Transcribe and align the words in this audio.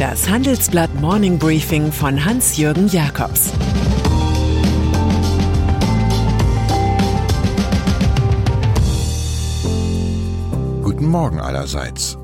Das 0.00 0.30
Handelsblatt 0.30 0.94
Morning 0.94 1.38
Briefing 1.38 1.92
von 1.92 2.24
Hans-Jürgen 2.24 2.88
Jakobs 2.88 3.52
Guten 10.82 11.04
Morgen 11.04 11.38
allerseits. 11.38 12.16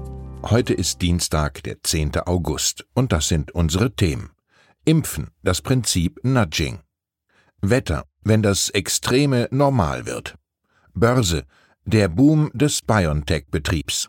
Heute 0.42 0.72
ist 0.72 1.02
Dienstag, 1.02 1.62
der 1.64 1.82
10. 1.82 2.16
August, 2.20 2.86
und 2.94 3.12
das 3.12 3.28
sind 3.28 3.50
unsere 3.50 3.94
Themen. 3.94 4.30
Impfen, 4.86 5.28
das 5.42 5.60
Prinzip 5.60 6.18
Nudging. 6.22 6.78
Wetter, 7.60 8.04
wenn 8.22 8.42
das 8.42 8.70
Extreme 8.70 9.48
normal 9.50 10.06
wird. 10.06 10.36
Börse, 10.94 11.44
der 11.84 12.08
Boom 12.08 12.50
des 12.54 12.80
BioNTech-Betriebs. 12.80 14.08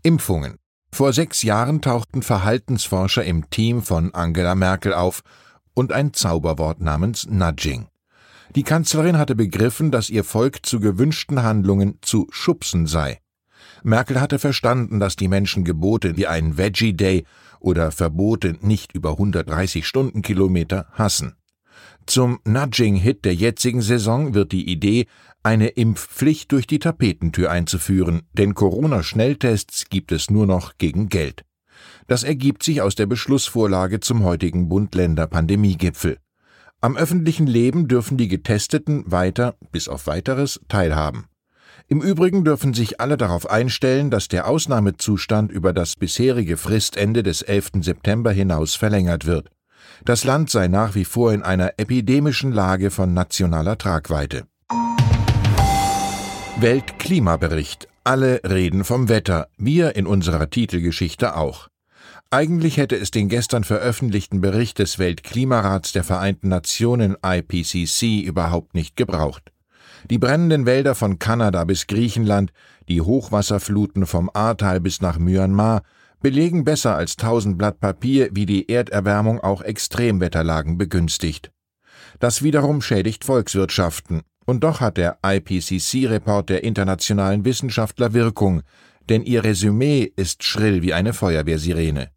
Impfungen. 0.02 0.56
Vor 0.92 1.12
sechs 1.12 1.42
Jahren 1.42 1.80
tauchten 1.80 2.22
Verhaltensforscher 2.22 3.24
im 3.24 3.50
Team 3.50 3.82
von 3.82 4.14
Angela 4.14 4.54
Merkel 4.54 4.94
auf 4.94 5.22
und 5.74 5.92
ein 5.92 6.12
Zauberwort 6.12 6.80
namens 6.80 7.26
Nudging. 7.26 7.88
Die 8.54 8.62
Kanzlerin 8.62 9.18
hatte 9.18 9.34
begriffen, 9.34 9.90
dass 9.90 10.10
ihr 10.10 10.22
Volk 10.22 10.64
zu 10.64 10.78
gewünschten 10.78 11.42
Handlungen 11.42 11.98
zu 12.02 12.28
schubsen 12.30 12.86
sei. 12.86 13.18
Merkel 13.84 14.18
hatte 14.18 14.38
verstanden, 14.38 14.98
dass 14.98 15.14
die 15.14 15.28
Menschen 15.28 15.62
Gebote 15.62 16.16
wie 16.16 16.26
ein 16.26 16.56
Veggie 16.56 16.94
Day 16.94 17.24
oder 17.60 17.90
Verbote 17.90 18.56
nicht 18.62 18.94
über 18.94 19.10
130 19.12 19.86
Stundenkilometer 19.86 20.86
hassen. 20.92 21.36
Zum 22.06 22.40
Nudging-Hit 22.44 23.24
der 23.26 23.34
jetzigen 23.34 23.82
Saison 23.82 24.32
wird 24.32 24.52
die 24.52 24.70
Idee, 24.70 25.06
eine 25.42 25.68
Impfpflicht 25.68 26.50
durch 26.52 26.66
die 26.66 26.78
Tapetentür 26.78 27.50
einzuführen, 27.50 28.22
denn 28.32 28.54
Corona-Schnelltests 28.54 29.90
gibt 29.90 30.12
es 30.12 30.30
nur 30.30 30.46
noch 30.46 30.78
gegen 30.78 31.10
Geld. 31.10 31.44
Das 32.06 32.22
ergibt 32.22 32.62
sich 32.62 32.80
aus 32.80 32.94
der 32.94 33.06
Beschlussvorlage 33.06 34.00
zum 34.00 34.24
heutigen 34.24 34.70
Bund-Länder-Pandemiegipfel. 34.70 36.18
Am 36.80 36.96
öffentlichen 36.96 37.46
Leben 37.46 37.86
dürfen 37.88 38.16
die 38.16 38.28
Getesteten 38.28 39.10
weiter, 39.10 39.56
bis 39.72 39.88
auf 39.88 40.06
weiteres, 40.06 40.60
teilhaben. 40.68 41.26
Im 41.86 42.00
Übrigen 42.00 42.44
dürfen 42.44 42.72
sich 42.72 43.00
alle 43.00 43.18
darauf 43.18 43.50
einstellen, 43.50 44.10
dass 44.10 44.28
der 44.28 44.48
Ausnahmezustand 44.48 45.52
über 45.52 45.74
das 45.74 45.96
bisherige 45.96 46.56
Fristende 46.56 47.22
des 47.22 47.42
11. 47.42 47.72
September 47.80 48.32
hinaus 48.32 48.74
verlängert 48.74 49.26
wird. 49.26 49.50
Das 50.04 50.24
Land 50.24 50.48
sei 50.48 50.68
nach 50.68 50.94
wie 50.94 51.04
vor 51.04 51.32
in 51.32 51.42
einer 51.42 51.74
epidemischen 51.76 52.52
Lage 52.52 52.90
von 52.90 53.12
nationaler 53.12 53.76
Tragweite. 53.76 54.44
Weltklimabericht. 56.58 57.88
Alle 58.02 58.40
reden 58.44 58.84
vom 58.84 59.08
Wetter, 59.08 59.48
wir 59.56 59.96
in 59.96 60.06
unserer 60.06 60.48
Titelgeschichte 60.48 61.36
auch. 61.36 61.68
Eigentlich 62.30 62.78
hätte 62.78 62.96
es 62.96 63.10
den 63.10 63.28
gestern 63.28 63.64
veröffentlichten 63.64 64.40
Bericht 64.40 64.78
des 64.78 64.98
Weltklimarats 64.98 65.92
der 65.92 66.04
Vereinten 66.04 66.48
Nationen 66.48 67.16
IPCC 67.24 68.22
überhaupt 68.22 68.74
nicht 68.74 68.96
gebraucht. 68.96 69.53
Die 70.10 70.18
brennenden 70.18 70.66
Wälder 70.66 70.94
von 70.94 71.18
Kanada 71.18 71.64
bis 71.64 71.86
Griechenland, 71.86 72.52
die 72.88 73.00
Hochwasserfluten 73.00 74.06
vom 74.06 74.30
Ahrtal 74.32 74.80
bis 74.80 75.00
nach 75.00 75.18
Myanmar 75.18 75.82
belegen 76.20 76.64
besser 76.64 76.94
als 76.94 77.16
tausend 77.16 77.58
Blatt 77.58 77.80
Papier, 77.80 78.30
wie 78.32 78.46
die 78.46 78.68
Erderwärmung 78.68 79.40
auch 79.40 79.62
Extremwetterlagen 79.62 80.78
begünstigt. 80.78 81.52
Das 82.18 82.42
wiederum 82.42 82.82
schädigt 82.82 83.24
Volkswirtschaften. 83.24 84.22
Und 84.46 84.62
doch 84.62 84.80
hat 84.80 84.98
der 84.98 85.18
IPCC-Report 85.24 86.48
der 86.50 86.64
internationalen 86.64 87.44
Wissenschaftler 87.44 88.12
Wirkung, 88.12 88.62
denn 89.08 89.22
ihr 89.22 89.42
Resümee 89.44 90.12
ist 90.16 90.44
schrill 90.44 90.82
wie 90.82 90.92
eine 90.92 91.12
Feuerwehrsirene. 91.12 92.13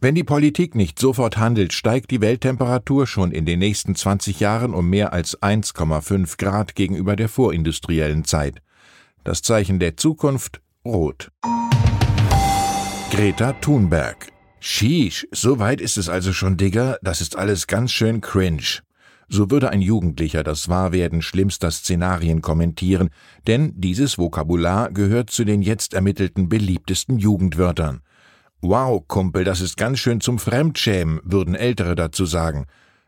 Wenn 0.00 0.14
die 0.14 0.24
Politik 0.24 0.74
nicht 0.74 0.98
sofort 0.98 1.36
handelt, 1.36 1.72
steigt 1.72 2.10
die 2.10 2.20
Welttemperatur 2.20 3.06
schon 3.06 3.32
in 3.32 3.46
den 3.46 3.58
nächsten 3.58 3.94
20 3.94 4.40
Jahren 4.40 4.74
um 4.74 4.90
mehr 4.90 5.12
als 5.12 5.40
1,5 5.40 6.36
Grad 6.36 6.74
gegenüber 6.74 7.16
der 7.16 7.28
vorindustriellen 7.28 8.24
Zeit. 8.24 8.60
Das 9.24 9.42
Zeichen 9.42 9.78
der 9.78 9.96
Zukunft 9.96 10.60
rot. 10.84 11.30
Greta 13.10 13.52
Thunberg. 13.54 14.28
Sheesh, 14.60 15.26
so 15.30 15.58
weit 15.58 15.80
ist 15.80 15.98
es 15.98 16.08
also 16.08 16.32
schon, 16.32 16.56
Digger, 16.56 16.98
das 17.02 17.20
ist 17.20 17.36
alles 17.36 17.66
ganz 17.66 17.92
schön 17.92 18.20
cringe. 18.20 18.80
So 19.28 19.50
würde 19.50 19.70
ein 19.70 19.80
Jugendlicher 19.80 20.42
das 20.42 20.68
Wahrwerden 20.68 21.22
schlimmster 21.22 21.70
Szenarien 21.70 22.42
kommentieren, 22.42 23.10
denn 23.46 23.72
dieses 23.76 24.18
Vokabular 24.18 24.90
gehört 24.90 25.30
zu 25.30 25.44
den 25.44 25.62
jetzt 25.62 25.94
ermittelten 25.94 26.48
beliebtesten 26.48 27.18
Jugendwörtern. 27.18 28.00
Wow, 28.66 29.06
Kumpel, 29.06 29.44
das 29.44 29.60
ist 29.60 29.76
ganz 29.76 29.98
schön 29.98 30.22
zum 30.22 30.38
Fremdschämen, 30.38 31.20
würden 31.22 31.54
Ältere 31.54 31.94
dazu 31.94 32.24
sagen. 32.24 32.64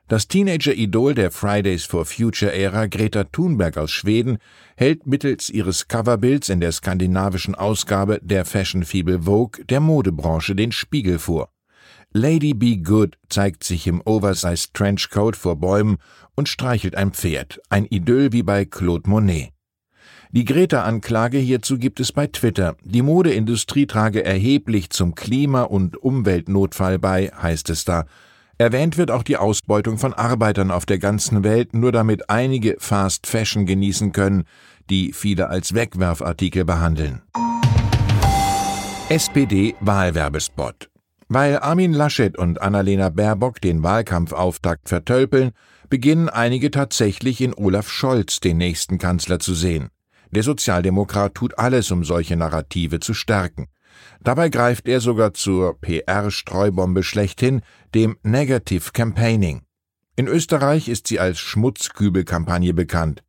Das 0.06 0.28
Teenager-Idol 0.28 1.14
der 1.14 1.30
Fridays 1.30 1.86
for 1.86 2.04
Future-Ära 2.04 2.88
Greta 2.88 3.24
Thunberg 3.24 3.78
aus 3.78 3.90
Schweden 3.90 4.36
hält 4.76 5.06
mittels 5.06 5.48
ihres 5.48 5.88
Coverbilds 5.88 6.50
in 6.50 6.60
der 6.60 6.72
skandinavischen 6.72 7.54
Ausgabe 7.54 8.20
der 8.22 8.44
Fashion-Fibel 8.44 9.22
Vogue 9.22 9.64
der 9.64 9.80
Modebranche 9.80 10.54
den 10.54 10.72
Spiegel 10.72 11.18
vor. 11.18 11.48
Lady 12.12 12.52
Be 12.52 12.76
Good 12.76 13.16
zeigt 13.30 13.64
sich 13.64 13.86
im 13.86 14.02
Oversized 14.04 14.74
Trenchcoat 14.74 15.36
vor 15.36 15.56
Bäumen 15.56 15.96
und 16.34 16.50
streichelt 16.50 16.96
ein 16.96 17.12
Pferd, 17.12 17.62
ein 17.70 17.86
Idyll 17.86 18.30
wie 18.32 18.42
bei 18.42 18.66
Claude 18.66 19.08
Monet. 19.08 19.55
Die 20.32 20.44
Greta-Anklage 20.44 21.38
hierzu 21.38 21.78
gibt 21.78 22.00
es 22.00 22.12
bei 22.12 22.26
Twitter. 22.26 22.76
Die 22.82 23.02
Modeindustrie 23.02 23.86
trage 23.86 24.24
erheblich 24.24 24.90
zum 24.90 25.14
Klima- 25.14 25.62
und 25.62 25.96
Umweltnotfall 25.96 26.98
bei, 26.98 27.28
heißt 27.28 27.70
es 27.70 27.84
da. 27.84 28.06
Erwähnt 28.58 28.96
wird 28.96 29.10
auch 29.10 29.22
die 29.22 29.36
Ausbeutung 29.36 29.98
von 29.98 30.14
Arbeitern 30.14 30.70
auf 30.70 30.86
der 30.86 30.98
ganzen 30.98 31.44
Welt, 31.44 31.74
nur 31.74 31.92
damit 31.92 32.30
einige 32.30 32.76
Fast 32.78 33.26
Fashion 33.26 33.66
genießen 33.66 34.12
können, 34.12 34.44
die 34.88 35.12
viele 35.12 35.48
als 35.48 35.74
Wegwerfartikel 35.74 36.64
behandeln. 36.64 37.22
SPD-Wahlwerbespot 39.08 40.88
Weil 41.28 41.58
Armin 41.58 41.92
Laschet 41.92 42.36
und 42.36 42.60
Annalena 42.60 43.10
Baerbock 43.10 43.60
den 43.60 43.82
Wahlkampfauftakt 43.82 44.88
vertölpeln, 44.88 45.52
beginnen 45.88 46.28
einige 46.28 46.70
tatsächlich 46.70 47.40
in 47.40 47.54
Olaf 47.54 47.88
Scholz 47.88 48.40
den 48.40 48.56
nächsten 48.56 48.98
Kanzler 48.98 49.38
zu 49.38 49.54
sehen. 49.54 49.90
Der 50.36 50.42
Sozialdemokrat 50.42 51.34
tut 51.34 51.58
alles, 51.58 51.90
um 51.90 52.04
solche 52.04 52.36
Narrative 52.36 53.00
zu 53.00 53.14
stärken. 53.14 53.68
Dabei 54.22 54.50
greift 54.50 54.86
er 54.86 55.00
sogar 55.00 55.32
zur 55.32 55.80
PR-Streubombe 55.80 57.02
schlechthin, 57.02 57.62
dem 57.94 58.18
Negative 58.22 58.92
Campaigning. 58.92 59.62
In 60.14 60.26
Österreich 60.26 60.90
ist 60.90 61.06
sie 61.06 61.18
als 61.20 61.38
Schmutzkübelkampagne 61.38 62.74
bekannt. 62.74 63.22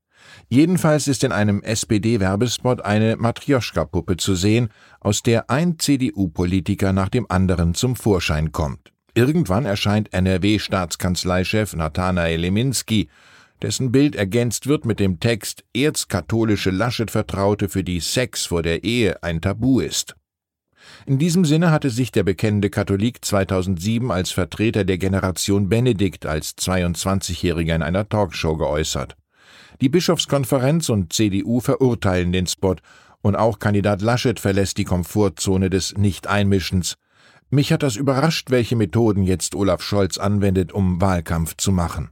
Jedenfalls 0.50 1.08
ist 1.08 1.24
in 1.24 1.32
einem 1.32 1.64
SPD-Werbespot 1.64 2.82
eine 2.82 3.16
Matrioschka-Puppe 3.16 4.18
zu 4.18 4.36
sehen, 4.36 4.68
aus 5.00 5.24
der 5.24 5.50
ein 5.50 5.80
CDU-Politiker 5.80 6.92
nach 6.92 7.08
dem 7.08 7.26
anderen 7.32 7.74
zum 7.74 7.96
Vorschein 7.96 8.52
kommt. 8.52 8.92
Irgendwann 9.14 9.64
erscheint 9.64 10.12
NRW-Staatskanzleichef 10.12 11.74
Nathanael 11.74 12.42
Leminski 12.42 13.08
dessen 13.62 13.92
Bild 13.92 14.16
ergänzt 14.16 14.68
wird 14.68 14.86
mit 14.86 15.00
dem 15.00 15.20
Text 15.20 15.64
Erzkatholische 15.76 16.72
Laschet-Vertraute, 16.72 17.70
für 17.70 17.84
die 17.84 18.00
Sex 18.00 18.46
vor 18.46 18.64
der 18.64 18.84
Ehe 18.84 19.22
ein 19.24 19.42
Tabu 19.42 19.80
ist. 19.80 20.16
In 21.06 21.18
diesem 21.18 21.46
Sinne 21.46 21.72
hatte 21.72 21.90
sich 21.90 22.12
der 22.12 22.24
bekennende 22.24 22.70
Katholik 22.70 23.24
2007 23.24 24.12
als 24.12 24.32
Vertreter 24.32 24.84
der 24.84 24.98
Generation 24.98 25.70
Benedikt 25.70 26.26
als 26.26 26.58
22-Jähriger 26.58 27.76
in 27.76 27.84
einer 27.84 28.08
Talkshow 28.08 28.58
geäußert. 28.58 29.16
Die 29.82 29.90
Bischofskonferenz 29.90 30.90
und 30.90 31.14
CDU 31.14 31.60
verurteilen 31.60 32.32
den 32.32 32.48
Spot 32.48 32.76
und 33.22 33.36
auch 33.36 33.60
Kandidat 33.60 34.02
Laschet 34.02 34.40
verlässt 34.40 34.78
die 34.78 34.86
Komfortzone 34.86 35.70
des 35.70 35.96
Nicht-Einmischens. 35.98 36.96
Mich 37.50 37.72
hat 37.72 37.84
das 37.84 37.96
überrascht, 37.96 38.50
welche 38.50 38.76
Methoden 38.76 39.24
jetzt 39.24 39.56
Olaf 39.56 39.82
Scholz 39.82 40.18
anwendet, 40.18 40.74
um 40.74 41.00
Wahlkampf 41.00 41.56
zu 41.58 41.72
machen. 41.72 42.10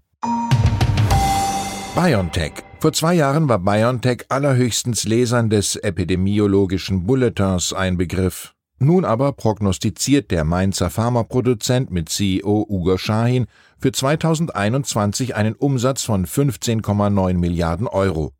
BioNTech. 1.95 2.51
Vor 2.81 2.91
zwei 2.91 3.13
Jahren 3.13 3.47
war 3.47 3.59
BioNTech 3.59 4.25
allerhöchstens 4.27 5.05
Lesern 5.05 5.49
des 5.49 5.77
epidemiologischen 5.77 7.05
Bulletins 7.05 7.71
ein 7.71 7.95
Begriff. 7.95 8.53
Nun 8.79 9.05
aber 9.05 9.31
prognostiziert 9.31 10.29
der 10.29 10.43
Mainzer 10.43 10.89
Pharmaproduzent 10.89 11.91
mit 11.91 12.09
CEO 12.09 12.65
Ugo 12.67 12.97
Schahin 12.97 13.45
für 13.79 13.93
2021 13.93 15.37
einen 15.37 15.55
Umsatz 15.55 16.03
von 16.03 16.25
15,9 16.25 17.35
Milliarden 17.35 17.87
Euro. 17.87 18.33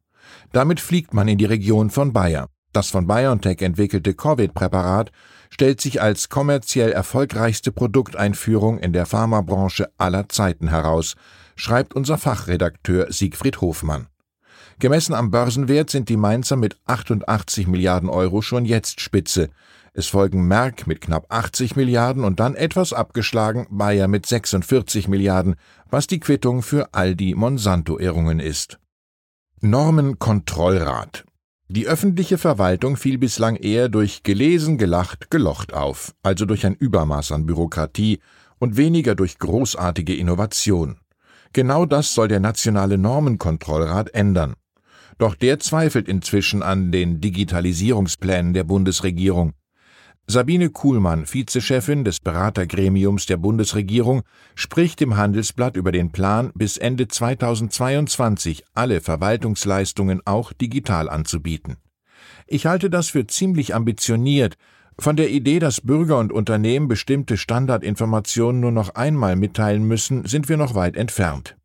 Damit 0.52 0.82
fliegt 0.82 1.14
man 1.14 1.30
in 1.30 1.38
die 1.38 1.46
Region 1.46 1.90
von 1.90 2.12
Bayer. 2.12 2.50
Das 2.74 2.90
von 2.90 3.08
BioNTech 3.08 3.62
entwickelte 3.62 4.16
Covid-Präparat 4.16 5.14
stellt 5.56 5.80
sich 5.80 6.02
als 6.02 6.28
kommerziell 6.28 6.92
erfolgreichste 6.92 7.72
Produkteinführung 7.72 8.78
in 8.78 8.92
der 8.92 9.06
Pharmabranche 9.06 9.90
aller 9.98 10.28
Zeiten 10.28 10.68
heraus, 10.68 11.16
schreibt 11.56 11.94
unser 11.94 12.18
Fachredakteur 12.18 13.10
Siegfried 13.10 13.62
Hofmann. 13.62 14.08
Gemessen 14.80 15.14
am 15.14 15.32
Börsenwert 15.32 15.90
sind 15.90 16.10
die 16.10 16.18
Mainzer 16.18 16.58
mit 16.58 16.76
88 16.88 17.68
Milliarden 17.68 18.10
Euro 18.10 18.42
schon 18.42 18.66
jetzt 18.66 19.00
Spitze. 19.00 19.50
Es 19.94 20.08
folgen 20.08 20.46
Merck 20.46 20.88
mit 20.88 21.00
knapp 21.00 21.28
80 21.30 21.78
Milliarden 21.78 22.26
und 22.26 22.42
dann 22.42 22.56
etwas 22.56 22.92
abgeschlagen 22.92 23.66
Bayer 23.70 24.10
mit 24.10 24.26
46 24.26 25.08
Milliarden, 25.08 25.56
was 25.90 26.06
die 26.06 26.20
Quittung 26.20 26.64
für 26.64 26.94
all 26.94 27.16
die 27.16 27.34
Monsanto-Ehrungen 27.34 28.42
ist. 28.42 28.78
Normenkontrollrat. 29.62 31.24
Die 31.68 31.88
öffentliche 31.88 32.38
Verwaltung 32.38 32.96
fiel 32.96 33.18
bislang 33.18 33.56
eher 33.56 33.90
durch 33.90 34.22
gelesen, 34.22 34.78
gelacht, 34.78 35.32
gelocht 35.32 35.74
auf, 35.74 36.14
also 36.22 36.46
durch 36.46 36.64
ein 36.66 36.76
Übermaß 36.76 37.32
an 37.32 37.48
Bürokratie 37.48 38.20
und 38.60 38.78
weniger 38.78 39.16
durch 39.16 39.40
großartige 39.40 40.16
Innovation. 40.16 41.00
Genau 41.54 41.86
das 41.86 42.14
soll 42.14 42.28
der 42.28 42.40
Nationale 42.40 43.00
Normenkontrollrat 43.00 44.14
ändern. 44.14 44.54
Doch 45.18 45.34
der 45.34 45.60
zweifelt 45.60 46.08
inzwischen 46.08 46.62
an 46.62 46.92
den 46.92 47.20
Digitalisierungsplänen 47.20 48.54
der 48.54 48.66
Bundesregierung. 48.66 49.54
Sabine 50.28 50.72
Kuhlmann, 50.72 51.28
Vizechefin 51.32 52.04
des 52.04 52.20
Beratergremiums 52.20 53.28
der 53.28 53.38
Bundesregierung, 53.38 54.24
spricht 54.56 55.00
im 55.04 55.18
Handelsblatt 55.18 55.78
über 55.78 55.92
den 55.92 56.12
Plan, 56.12 56.52
bis 56.56 56.78
Ende 56.78 57.08
2022 57.08 58.64
alle 58.74 59.02
Verwaltungsleistungen 59.02 60.22
auch 60.26 60.52
digital 60.52 61.10
anzubieten. 61.10 61.78
Ich 62.48 62.66
halte 62.66 62.90
das 62.90 63.10
für 63.10 63.28
ziemlich 63.28 63.76
ambitioniert. 63.76 64.56
Von 64.98 65.16
der 65.16 65.30
Idee, 65.30 65.60
dass 65.60 65.82
Bürger 65.82 66.18
und 66.18 66.32
Unternehmen 66.32 66.88
bestimmte 66.88 67.38
Standardinformationen 67.38 68.62
nur 68.62 68.72
noch 68.72 68.96
einmal 68.96 69.36
mitteilen 69.36 69.84
müssen, 69.84 70.26
sind 70.26 70.50
wir 70.50 70.58
noch 70.58 70.74
weit 70.74 70.98
entfernt. 70.98 71.56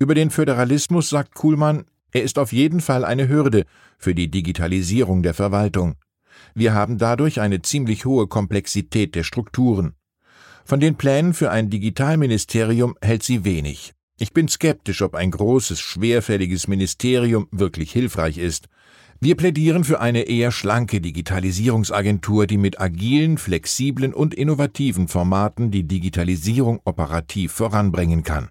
Über 0.00 0.16
den 0.16 0.30
Föderalismus 0.30 1.10
sagt 1.10 1.34
Kuhlmann, 1.34 1.84
er 2.10 2.24
ist 2.24 2.40
auf 2.40 2.52
jeden 2.52 2.80
Fall 2.80 3.04
eine 3.04 3.28
Hürde 3.28 3.66
für 3.98 4.16
die 4.16 4.30
Digitalisierung 4.32 5.22
der 5.22 5.34
Verwaltung. 5.34 5.94
Wir 6.54 6.74
haben 6.74 6.98
dadurch 6.98 7.40
eine 7.40 7.62
ziemlich 7.62 8.04
hohe 8.04 8.26
Komplexität 8.26 9.14
der 9.14 9.24
Strukturen. 9.24 9.94
Von 10.64 10.80
den 10.80 10.96
Plänen 10.96 11.34
für 11.34 11.50
ein 11.50 11.68
Digitalministerium 11.68 12.96
hält 13.02 13.22
sie 13.22 13.44
wenig. 13.44 13.92
Ich 14.18 14.32
bin 14.32 14.48
skeptisch, 14.48 15.02
ob 15.02 15.14
ein 15.14 15.30
großes, 15.30 15.80
schwerfälliges 15.80 16.68
Ministerium 16.68 17.48
wirklich 17.50 17.92
hilfreich 17.92 18.38
ist. 18.38 18.68
Wir 19.20 19.36
plädieren 19.36 19.84
für 19.84 20.00
eine 20.00 20.22
eher 20.22 20.52
schlanke 20.52 21.00
Digitalisierungsagentur, 21.00 22.46
die 22.46 22.58
mit 22.58 22.80
agilen, 22.80 23.38
flexiblen 23.38 24.14
und 24.14 24.34
innovativen 24.34 25.08
Formaten 25.08 25.70
die 25.70 25.84
Digitalisierung 25.88 26.80
operativ 26.84 27.52
voranbringen 27.52 28.22
kann. 28.22 28.50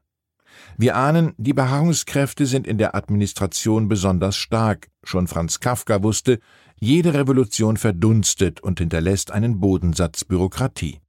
Wir 0.78 0.96
ahnen, 0.96 1.34
die 1.38 1.54
Beharrungskräfte 1.54 2.46
sind 2.46 2.66
in 2.66 2.78
der 2.78 2.96
Administration 2.96 3.88
besonders 3.88 4.36
stark. 4.36 4.90
Schon 5.04 5.28
Franz 5.28 5.60
Kafka 5.60 6.02
wusste, 6.02 6.40
jede 6.84 7.14
Revolution 7.14 7.78
verdunstet 7.78 8.60
und 8.60 8.80
hinterlässt 8.80 9.32
einen 9.32 9.62
Bodensatz 9.62 10.26
Bürokratie. 10.26 11.00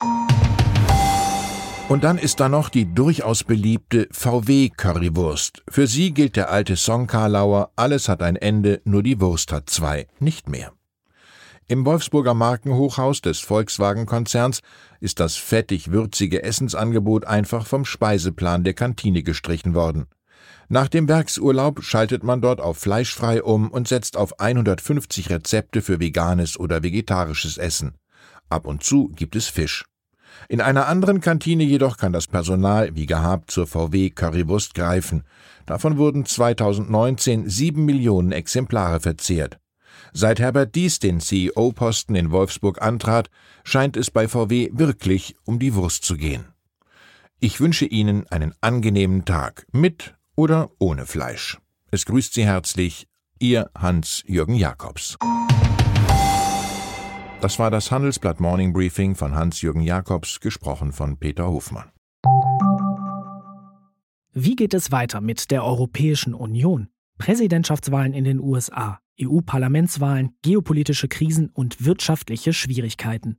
Und 1.88 2.04
dann 2.04 2.16
ist 2.16 2.38
da 2.38 2.48
noch 2.48 2.68
die 2.68 2.94
durchaus 2.94 3.42
beliebte 3.42 4.08
VW-Currywurst. 4.12 5.64
Für 5.68 5.88
sie 5.88 6.12
gilt 6.14 6.36
der 6.36 6.50
alte 6.50 6.76
Song 6.76 7.08
Karlauer, 7.08 7.72
alles 7.74 8.08
hat 8.08 8.22
ein 8.22 8.36
Ende, 8.36 8.82
nur 8.84 9.02
die 9.02 9.20
Wurst 9.20 9.52
hat 9.52 9.68
zwei, 9.68 10.06
nicht 10.20 10.48
mehr. 10.48 10.72
Im 11.66 11.84
Wolfsburger 11.84 12.34
Markenhochhaus 12.34 13.20
des 13.20 13.40
Volkswagen-Konzerns 13.40 14.60
ist 15.00 15.18
das 15.18 15.34
fettig-würzige 15.34 16.44
Essensangebot 16.44 17.24
einfach 17.26 17.66
vom 17.66 17.84
Speiseplan 17.84 18.62
der 18.62 18.74
Kantine 18.74 19.24
gestrichen 19.24 19.74
worden. 19.74 20.06
Nach 20.68 20.88
dem 20.88 21.08
Werksurlaub 21.08 21.82
schaltet 21.82 22.24
man 22.24 22.40
dort 22.40 22.60
auf 22.60 22.78
fleischfrei 22.78 23.42
um 23.42 23.70
und 23.70 23.86
setzt 23.88 24.16
auf 24.16 24.40
150 24.40 25.30
Rezepte 25.30 25.82
für 25.82 26.00
veganes 26.00 26.58
oder 26.58 26.82
vegetarisches 26.82 27.58
Essen. 27.58 27.94
Ab 28.48 28.66
und 28.66 28.82
zu 28.82 29.08
gibt 29.08 29.36
es 29.36 29.48
Fisch. 29.48 29.84
In 30.48 30.60
einer 30.60 30.88
anderen 30.88 31.20
Kantine 31.20 31.64
jedoch 31.64 31.96
kann 31.96 32.12
das 32.12 32.26
Personal 32.26 32.94
wie 32.94 33.06
gehabt 33.06 33.50
zur 33.50 33.66
VW 33.66 34.10
Currywurst 34.10 34.74
greifen. 34.74 35.24
Davon 35.66 35.96
wurden 35.96 36.26
2019 36.26 37.48
sieben 37.48 37.84
Millionen 37.84 38.32
Exemplare 38.32 39.00
verzehrt. 39.00 39.58
Seit 40.12 40.40
Herbert 40.40 40.74
Dies 40.74 40.98
den 40.98 41.20
CEO-Posten 41.20 42.14
in 42.14 42.30
Wolfsburg 42.30 42.82
antrat, 42.82 43.30
scheint 43.64 43.96
es 43.96 44.10
bei 44.10 44.28
VW 44.28 44.70
wirklich 44.72 45.36
um 45.44 45.58
die 45.58 45.74
Wurst 45.74 46.04
zu 46.04 46.16
gehen. 46.16 46.46
Ich 47.40 47.60
wünsche 47.60 47.84
Ihnen 47.84 48.26
einen 48.28 48.54
angenehmen 48.60 49.24
Tag 49.24 49.66
mit 49.72 50.14
oder 50.36 50.70
ohne 50.78 51.06
Fleisch. 51.06 51.58
Es 51.90 52.06
grüßt 52.06 52.34
Sie 52.34 52.44
herzlich 52.44 53.06
Ihr 53.38 53.70
Hans-Jürgen 53.76 54.54
Jakobs. 54.54 55.16
Das 57.40 57.58
war 57.58 57.70
das 57.70 57.90
Handelsblatt 57.90 58.40
Morning 58.40 58.72
Briefing 58.72 59.14
von 59.14 59.34
Hans-Jürgen 59.34 59.82
Jakobs, 59.82 60.40
gesprochen 60.40 60.92
von 60.92 61.18
Peter 61.18 61.46
Hofmann. 61.46 61.90
Wie 64.32 64.56
geht 64.56 64.74
es 64.74 64.90
weiter 64.90 65.20
mit 65.20 65.50
der 65.50 65.64
Europäischen 65.64 66.34
Union? 66.34 66.88
Präsidentschaftswahlen 67.18 68.12
in 68.12 68.24
den 68.24 68.40
USA, 68.40 68.98
EU-Parlamentswahlen, 69.20 70.34
geopolitische 70.42 71.06
Krisen 71.06 71.50
und 71.50 71.84
wirtschaftliche 71.84 72.52
Schwierigkeiten. 72.52 73.38